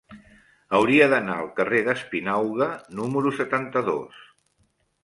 [0.77, 4.27] Hauria d'anar al carrer d'Espinauga número setanta-dos.